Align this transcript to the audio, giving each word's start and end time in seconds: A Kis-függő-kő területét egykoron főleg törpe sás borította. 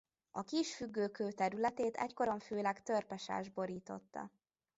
A 0.31 0.41
Kis-függő-kő 0.43 1.31
területét 1.31 1.95
egykoron 1.95 2.39
főleg 2.39 2.83
törpe 2.83 3.17
sás 3.17 3.49
borította. 3.49 4.31